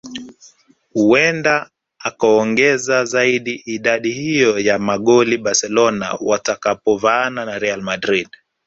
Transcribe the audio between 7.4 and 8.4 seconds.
na Real Madrid